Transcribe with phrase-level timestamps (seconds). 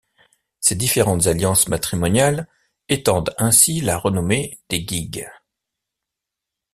[0.61, 2.47] Ces différentes alliances matrimoniales
[2.89, 5.29] étendent ainsi la renommée des Guigues.